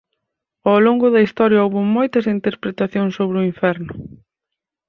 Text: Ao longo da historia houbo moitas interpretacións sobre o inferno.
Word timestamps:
Ao 0.69 0.77
longo 0.85 1.07
da 1.13 1.23
historia 1.25 1.63
houbo 1.65 1.81
moitas 1.97 2.25
interpretacións 2.35 3.15
sobre 3.19 3.37
o 3.41 3.47
inferno. 3.51 3.93